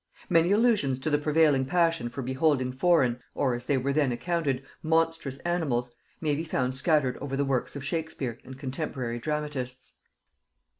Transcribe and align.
Many 0.31 0.51
allusions 0.51 0.97
to 0.97 1.11
the 1.11 1.19
prevailing 1.19 1.63
passion 1.63 2.09
for 2.09 2.23
beholding 2.23 2.71
foreign, 2.71 3.19
or, 3.35 3.53
as 3.53 3.67
they 3.67 3.77
were 3.77 3.93
then 3.93 4.11
accounted, 4.11 4.63
monstrous 4.81 5.37
animals, 5.41 5.91
may 6.19 6.33
be 6.33 6.43
found 6.43 6.75
scattered 6.75 7.17
over 7.17 7.37
the 7.37 7.45
works 7.45 7.75
of 7.75 7.83
Shakespeare 7.85 8.39
and 8.43 8.57
contemporary 8.57 9.19
dramatists. 9.19 9.93